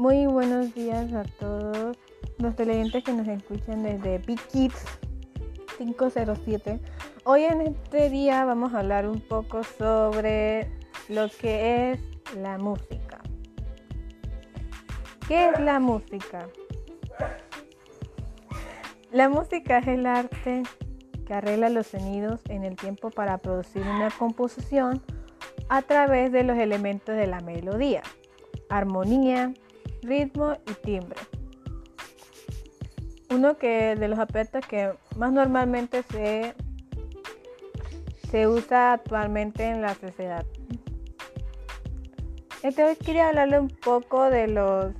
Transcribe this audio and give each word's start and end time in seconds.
Muy 0.00 0.24
buenos 0.24 0.74
días 0.74 1.12
a 1.12 1.24
todos 1.24 1.94
los 2.38 2.56
televidentes 2.56 3.04
que 3.04 3.12
nos 3.12 3.28
escuchan 3.28 3.82
desde 3.82 4.16
Big 4.16 4.40
Kids 4.46 4.82
507. 5.76 6.80
Hoy 7.24 7.42
en 7.42 7.60
este 7.60 8.08
día 8.08 8.46
vamos 8.46 8.72
a 8.72 8.78
hablar 8.78 9.06
un 9.06 9.20
poco 9.20 9.62
sobre 9.62 10.70
lo 11.10 11.28
que 11.28 11.92
es 11.92 12.00
la 12.34 12.56
música. 12.56 13.20
¿Qué 15.28 15.50
es 15.50 15.60
la 15.60 15.78
música? 15.80 16.48
La 19.12 19.28
música 19.28 19.80
es 19.80 19.86
el 19.86 20.06
arte 20.06 20.62
que 21.26 21.34
arregla 21.34 21.68
los 21.68 21.88
sonidos 21.88 22.40
en 22.48 22.64
el 22.64 22.74
tiempo 22.74 23.10
para 23.10 23.36
producir 23.36 23.82
una 23.82 24.10
composición 24.10 25.02
a 25.68 25.82
través 25.82 26.32
de 26.32 26.42
los 26.42 26.56
elementos 26.56 27.14
de 27.14 27.26
la 27.26 27.40
melodía, 27.40 28.00
armonía, 28.70 29.52
ritmo 30.02 30.56
y 30.66 30.74
timbre. 30.84 31.20
Uno 33.30 33.56
que 33.56 33.94
de 33.96 34.08
los 34.08 34.18
aspectos 34.18 34.66
que 34.66 34.92
más 35.16 35.32
normalmente 35.32 36.02
se, 36.10 36.54
se 38.30 38.48
usa 38.48 38.94
actualmente 38.94 39.64
en 39.64 39.82
la 39.82 39.94
sociedad. 39.94 40.44
Entonces 42.62 42.98
quería 42.98 43.28
hablarle 43.28 43.60
un 43.60 43.68
poco 43.68 44.24
de 44.24 44.48
los 44.48 44.92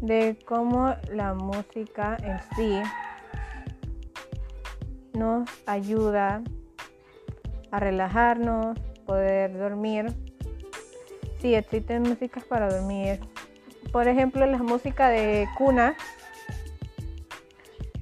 de 0.00 0.38
cómo 0.46 0.94
la 1.12 1.34
música 1.34 2.16
en 2.22 2.38
sí 2.56 2.82
nos 5.14 5.48
ayuda 5.66 6.42
a 7.70 7.80
relajarnos, 7.80 8.78
poder 9.06 9.56
dormir 9.56 10.06
sí 11.44 11.54
existen 11.54 12.04
músicas 12.04 12.42
para 12.44 12.70
dormir. 12.70 13.20
Por 13.92 14.08
ejemplo, 14.08 14.46
la 14.46 14.56
música 14.56 15.10
de 15.10 15.46
cuna, 15.58 15.94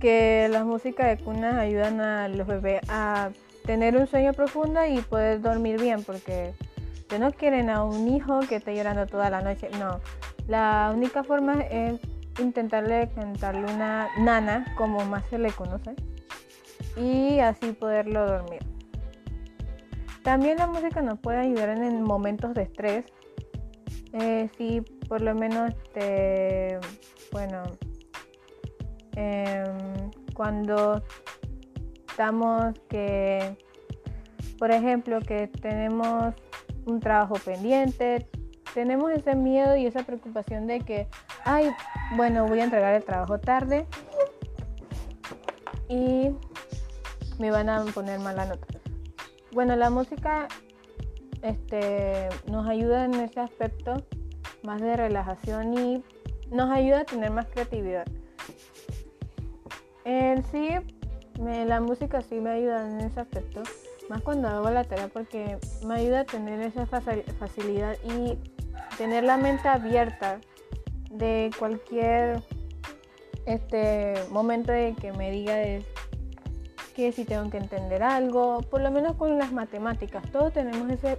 que 0.00 0.48
las 0.50 0.64
músicas 0.64 1.06
de 1.08 1.22
cuna 1.22 1.60
ayudan 1.60 2.00
a 2.00 2.28
los 2.28 2.46
bebés 2.46 2.80
a 2.88 3.28
tener 3.66 3.94
un 3.94 4.06
sueño 4.06 4.32
profundo 4.32 4.80
y 4.86 5.02
poder 5.02 5.42
dormir 5.42 5.78
bien, 5.78 6.02
porque 6.02 6.54
no 7.20 7.30
quieren 7.30 7.68
a 7.68 7.84
un 7.84 8.08
hijo 8.08 8.40
que 8.48 8.56
esté 8.56 8.74
llorando 8.74 9.06
toda 9.06 9.28
la 9.28 9.42
noche. 9.42 9.68
No, 9.78 10.00
la 10.48 10.90
única 10.94 11.22
forma 11.22 11.60
es 11.60 12.00
intentarle 12.40 13.10
cantarle 13.14 13.70
una 13.70 14.08
nana, 14.18 14.64
como 14.78 15.04
más 15.04 15.26
se 15.26 15.36
le 15.36 15.52
conoce, 15.52 15.94
y 16.96 17.40
así 17.40 17.72
poderlo 17.72 18.26
dormir. 18.26 18.60
También 20.22 20.56
la 20.56 20.66
música 20.66 21.02
nos 21.02 21.18
puede 21.18 21.38
ayudar 21.38 21.68
en 21.68 22.02
momentos 22.02 22.54
de 22.54 22.62
estrés, 22.62 23.04
eh, 24.18 24.48
sí, 24.56 24.80
por 25.08 25.20
lo 25.20 25.34
menos, 25.34 25.70
este, 25.70 26.78
bueno, 27.32 27.64
em, 29.14 30.10
cuando 30.34 31.02
estamos 32.08 32.74
que, 32.88 33.58
por 34.58 34.70
ejemplo, 34.70 35.20
que 35.20 35.48
tenemos 35.48 36.34
un 36.86 37.00
trabajo 37.00 37.34
pendiente, 37.34 38.26
tenemos 38.72 39.10
ese 39.12 39.34
miedo 39.34 39.76
y 39.76 39.84
esa 39.84 40.02
preocupación 40.04 40.66
de 40.66 40.80
que, 40.80 41.08
ay, 41.44 41.70
bueno, 42.16 42.46
voy 42.46 42.60
a 42.60 42.64
entregar 42.64 42.94
el 42.94 43.04
trabajo 43.04 43.38
tarde 43.38 43.86
y 45.90 46.30
me 47.38 47.50
van 47.50 47.68
a 47.68 47.84
poner 47.84 48.18
mala 48.20 48.46
nota. 48.46 48.66
Bueno, 49.52 49.76
la 49.76 49.90
música 49.90 50.48
este, 51.46 52.28
nos 52.50 52.66
ayuda 52.66 53.04
en 53.04 53.14
ese 53.14 53.40
aspecto 53.40 53.94
más 54.62 54.80
de 54.80 54.96
relajación 54.96 55.76
y 55.78 56.04
nos 56.50 56.70
ayuda 56.70 57.00
a 57.00 57.04
tener 57.04 57.30
más 57.30 57.46
creatividad. 57.46 58.06
En 60.04 60.42
sí, 60.44 60.70
la 61.38 61.80
música 61.80 62.20
sí 62.20 62.36
me 62.40 62.50
ayuda 62.50 62.88
en 62.88 63.00
ese 63.00 63.20
aspecto, 63.20 63.62
más 64.08 64.22
cuando 64.22 64.48
hago 64.48 64.70
la 64.70 64.84
tarea 64.84 65.08
porque 65.08 65.58
me 65.84 65.94
ayuda 65.94 66.20
a 66.20 66.24
tener 66.24 66.60
esa 66.60 66.86
facilidad 66.86 67.96
y 68.04 68.38
tener 68.96 69.24
la 69.24 69.36
mente 69.36 69.68
abierta 69.68 70.40
de 71.10 71.50
cualquier 71.58 72.42
este 73.46 74.14
momento 74.30 74.72
de 74.72 74.94
que 75.00 75.12
me 75.12 75.30
diga 75.30 75.62
que 76.96 77.12
si 77.12 77.26
tengo 77.26 77.50
que 77.50 77.58
entender 77.58 78.02
algo, 78.02 78.62
por 78.62 78.80
lo 78.80 78.90
menos 78.90 79.16
con 79.16 79.36
las 79.36 79.52
matemáticas, 79.52 80.24
todos 80.32 80.54
tenemos 80.54 80.90
ese 80.90 81.18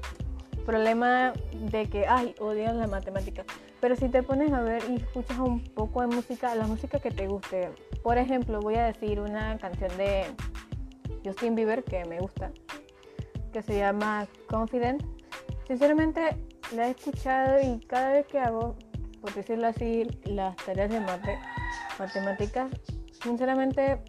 problema 0.65 1.33
de 1.53 1.87
que, 1.87 2.07
ay, 2.07 2.33
odian 2.39 2.79
las 2.79 2.89
matemáticas. 2.89 3.45
Pero 3.79 3.95
si 3.95 4.09
te 4.09 4.23
pones 4.23 4.51
a 4.53 4.61
ver 4.61 4.83
y 4.89 4.95
escuchas 4.95 5.37
un 5.37 5.63
poco 5.63 6.01
de 6.01 6.07
música, 6.07 6.55
la 6.55 6.65
música 6.65 6.99
que 6.99 7.11
te 7.11 7.27
guste. 7.27 7.69
Por 8.01 8.17
ejemplo, 8.17 8.59
voy 8.59 8.73
a 8.73 8.85
decir 8.85 9.19
una 9.19 9.55
canción 9.59 9.95
de 9.97 10.25
Justin 11.23 11.53
Bieber 11.53 11.83
que 11.83 12.03
me 12.05 12.19
gusta, 12.19 12.49
que 13.53 13.61
se 13.61 13.77
llama 13.77 14.25
Confident. 14.49 15.03
Sinceramente, 15.67 16.37
la 16.75 16.87
he 16.87 16.91
escuchado 16.91 17.59
y 17.61 17.85
cada 17.85 18.13
vez 18.13 18.25
que 18.25 18.39
hago, 18.39 18.75
por 19.21 19.31
decirlo 19.35 19.67
así, 19.67 20.07
las 20.25 20.55
tareas 20.55 20.89
de 20.89 21.01
matemáticas, 21.99 22.71
sinceramente 23.21 23.99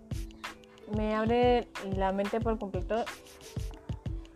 me 0.96 1.14
abre 1.14 1.68
la 1.96 2.12
mente 2.12 2.40
por 2.40 2.58
completo 2.58 3.04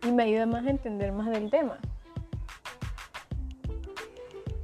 y 0.03 0.13
me 0.13 0.25
ayuda 0.25 0.47
más 0.47 0.67
a 0.67 0.71
entender 0.71 1.13
más 1.13 1.31
del 1.31 1.51
tema. 1.51 1.79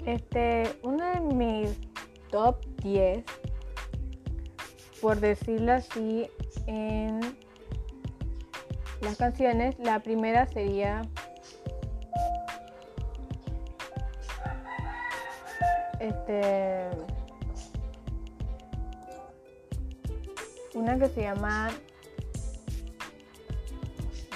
Este, 0.04 0.78
uno 0.82 1.04
de 1.04 1.21
mis 1.21 1.78
top 2.31 2.65
10, 2.82 3.25
por 5.00 5.21
decirlo 5.21 5.72
así, 5.72 6.28
en 6.66 7.21
las 9.00 9.16
canciones, 9.16 9.78
la 9.78 10.00
primera 10.00 10.47
sería 10.47 11.03
este 16.00 16.88
una 20.78 20.96
que 20.98 21.08
se 21.08 21.22
llama 21.22 21.70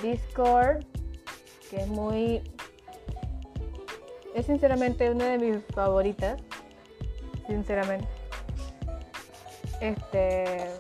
Discord, 0.02 0.84
que 1.70 1.82
es 1.82 1.88
muy... 1.88 2.42
Es 4.34 4.46
sinceramente 4.46 5.10
una 5.10 5.26
de 5.26 5.38
mis 5.38 5.64
favoritas, 5.74 6.40
sinceramente. 7.46 8.08
Este... 9.80 10.70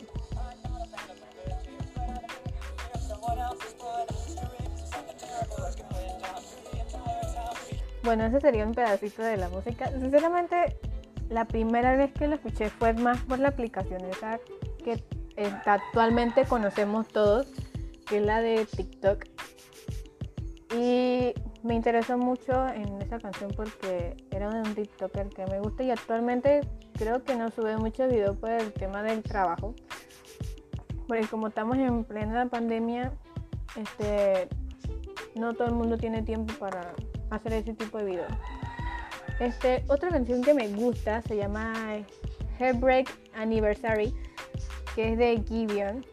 Bueno, 8.02 8.24
ese 8.24 8.40
sería 8.40 8.66
un 8.66 8.74
pedacito 8.74 9.22
de 9.22 9.36
la 9.36 9.48
música. 9.48 9.88
Sinceramente, 9.92 10.76
la 11.28 11.44
primera 11.44 11.96
vez 11.96 12.12
que 12.12 12.26
lo 12.26 12.34
escuché 12.34 12.68
fue 12.68 12.94
más 12.94 13.20
por 13.20 13.38
la 13.38 13.48
aplicación 13.48 14.04
esa 14.06 14.40
que 14.84 15.04
actualmente 15.36 16.44
conocemos 16.44 17.08
todos, 17.08 17.46
que 18.06 18.18
es 18.18 18.24
la 18.24 18.40
de 18.40 18.66
TikTok. 18.66 19.24
Y 20.76 21.34
me 21.62 21.74
interesó 21.74 22.18
mucho 22.18 22.66
en 22.68 23.00
esa 23.02 23.18
canción 23.18 23.50
porque 23.54 24.16
era 24.30 24.48
un 24.48 24.74
TikToker 24.74 25.28
que 25.28 25.46
me 25.46 25.60
gusta 25.60 25.82
y 25.82 25.90
actualmente 25.90 26.62
creo 26.94 27.22
que 27.22 27.36
no 27.36 27.50
sube 27.50 27.76
muchos 27.76 28.10
videos 28.10 28.36
por 28.36 28.50
el 28.50 28.72
tema 28.72 29.02
del 29.02 29.22
trabajo. 29.22 29.74
Porque 31.06 31.26
como 31.26 31.48
estamos 31.48 31.76
en 31.76 32.04
plena 32.04 32.48
pandemia, 32.48 33.12
este, 33.76 34.48
no 35.34 35.52
todo 35.54 35.68
el 35.68 35.74
mundo 35.74 35.98
tiene 35.98 36.22
tiempo 36.22 36.54
para 36.54 36.94
hacer 37.30 37.52
ese 37.52 37.74
tipo 37.74 37.98
de 37.98 38.04
videos. 38.04 38.32
Este, 39.40 39.84
otra 39.88 40.10
canción 40.10 40.42
que 40.42 40.54
me 40.54 40.68
gusta 40.68 41.22
se 41.22 41.36
llama 41.36 41.72
Heartbreak 42.58 43.10
Anniversary 43.34 44.14
que 44.94 45.12
es 45.12 45.18
de 45.18 45.42
Gideon. 45.46 46.04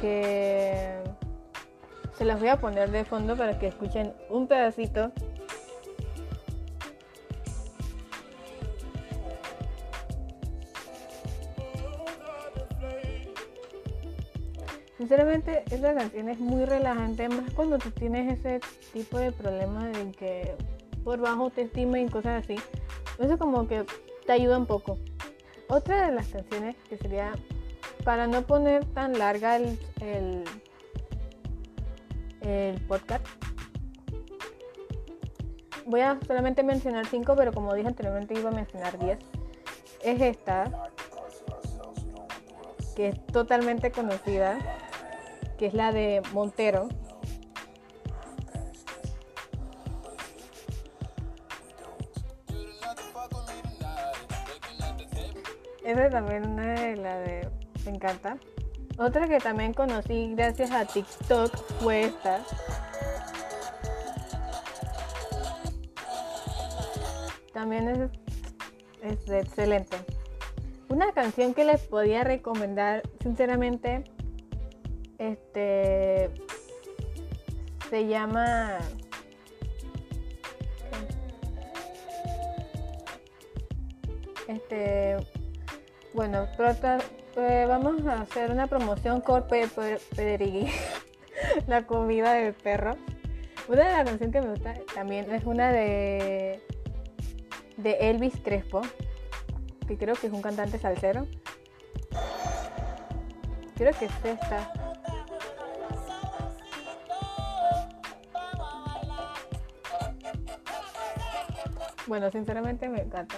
Que 0.00 1.00
se 2.16 2.24
las 2.24 2.40
voy 2.40 2.48
a 2.48 2.60
poner 2.60 2.90
de 2.90 3.04
fondo 3.04 3.36
para 3.36 3.58
que 3.58 3.68
escuchen 3.68 4.14
un 4.28 4.46
pedacito. 4.46 5.12
Sinceramente, 14.98 15.64
esta 15.70 15.94
canción 15.94 16.28
es 16.28 16.38
muy 16.38 16.66
relajante, 16.66 17.28
más 17.30 17.50
cuando 17.54 17.78
tú 17.78 17.90
tienes 17.90 18.38
ese 18.38 18.60
tipo 18.92 19.18
de 19.18 19.32
problemas 19.32 19.96
de 19.96 20.12
que 20.12 20.54
por 21.02 21.18
bajo 21.20 21.48
te 21.48 21.62
estima 21.62 21.98
y 21.98 22.06
cosas 22.06 22.44
así. 22.44 22.56
Eso 23.18 23.38
como 23.38 23.66
que 23.66 23.84
te 24.30 24.34
ayuda 24.34 24.58
un 24.58 24.66
poco. 24.66 24.96
Otra 25.66 26.06
de 26.06 26.12
las 26.12 26.28
canciones 26.28 26.76
que 26.88 26.96
sería 26.96 27.32
para 28.04 28.28
no 28.28 28.42
poner 28.42 28.84
tan 28.84 29.18
larga 29.18 29.56
el, 29.56 29.76
el, 32.40 32.80
podcast, 32.86 33.26
voy 35.84 36.02
a 36.02 36.16
solamente 36.24 36.62
mencionar 36.62 37.06
cinco, 37.06 37.34
pero 37.34 37.52
como 37.52 37.74
dije 37.74 37.88
anteriormente 37.88 38.38
iba 38.38 38.50
a 38.50 38.52
mencionar 38.52 39.00
10. 39.00 39.18
Es 40.04 40.20
esta, 40.20 40.70
que 42.94 43.08
es 43.08 43.26
totalmente 43.26 43.90
conocida, 43.90 44.60
que 45.58 45.66
es 45.66 45.74
la 45.74 45.90
de 45.90 46.22
Montero. 46.32 46.88
Esa 55.84 56.10
también 56.10 56.46
una 56.46 56.74
de 56.74 56.96
la 56.96 57.18
de 57.18 57.48
me 57.84 57.92
encanta. 57.92 58.36
Otra 58.98 59.26
que 59.28 59.38
también 59.38 59.72
conocí 59.72 60.34
gracias 60.34 60.70
a 60.70 60.84
TikTok 60.84 61.56
fue 61.80 62.02
esta. 62.02 62.44
También 67.52 67.88
es, 67.88 68.10
es 69.02 69.30
excelente. 69.30 69.96
Una 70.88 71.12
canción 71.12 71.54
que 71.54 71.64
les 71.64 71.80
podía 71.82 72.24
recomendar, 72.24 73.02
sinceramente, 73.22 74.04
este 75.18 76.30
se 77.90 78.06
llama 78.06 78.78
este 84.46 85.16
bueno, 86.12 86.48
eh, 87.36 87.64
vamos 87.68 88.04
a 88.06 88.22
hacer 88.22 88.50
una 88.50 88.66
promoción 88.66 89.20
con 89.20 89.46
Pederigui, 89.46 90.66
la 91.66 91.86
comida 91.86 92.34
del 92.34 92.54
perro. 92.54 92.96
Una 93.68 93.84
de 93.84 93.96
las 93.96 94.04
canciones 94.04 94.32
que 94.32 94.40
me 94.40 94.50
gusta 94.50 94.74
también 94.94 95.30
es 95.30 95.44
una 95.44 95.70
de, 95.70 96.60
de 97.76 97.92
Elvis 98.10 98.34
Crespo, 98.42 98.82
que 99.86 99.96
creo 99.96 100.16
que 100.16 100.26
es 100.26 100.32
un 100.32 100.42
cantante 100.42 100.78
salsero. 100.78 101.26
Creo 103.76 103.92
que 103.98 104.06
es 104.06 104.24
esta. 104.24 104.72
Bueno, 112.06 112.28
sinceramente 112.32 112.88
me 112.88 113.02
encanta. 113.02 113.36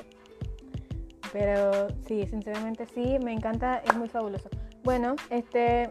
Pero 1.33 1.89
sí, 2.07 2.27
sinceramente 2.27 2.87
sí, 2.95 3.19
me 3.25 3.33
encanta, 3.33 3.79
es 3.79 3.97
muy 3.97 4.09
fabuloso. 4.09 4.49
Bueno, 4.85 5.17
este 5.31 5.91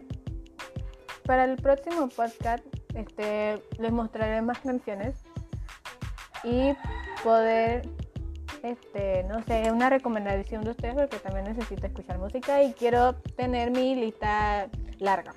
para 1.24 1.44
el 1.44 1.56
próximo 1.56 2.08
podcast 2.08 2.64
este, 2.94 3.62
les 3.78 3.92
mostraré 3.92 4.42
más 4.42 4.58
canciones 4.58 5.22
y 6.44 6.72
poder, 7.22 7.88
este, 8.62 9.24
no 9.24 9.42
sé, 9.44 9.70
una 9.70 9.88
recomendación 9.88 10.62
de 10.62 10.70
ustedes 10.70 10.94
porque 10.94 11.18
también 11.18 11.44
necesito 11.44 11.86
escuchar 11.86 12.18
música 12.18 12.62
y 12.62 12.72
quiero 12.72 13.14
tener 13.36 13.70
mi 13.70 13.94
lista 13.94 14.68
larga. 14.98 15.34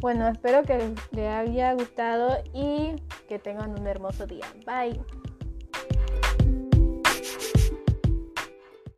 Bueno, 0.00 0.28
espero 0.28 0.62
que 0.64 0.94
les 1.12 1.28
haya 1.28 1.74
gustado 1.74 2.38
y 2.52 2.96
que 3.28 3.38
tengan 3.38 3.78
un 3.78 3.86
hermoso 3.86 4.26
día. 4.26 4.46
Bye. 4.66 5.00